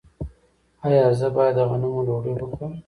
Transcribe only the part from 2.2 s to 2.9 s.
وخورم؟